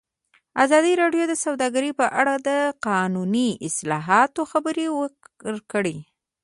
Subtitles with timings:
[0.63, 2.49] ازادي راډیو د سوداګري په اړه د
[2.87, 4.75] قانوني اصلاحاتو خبر
[5.49, 5.97] ورکړی.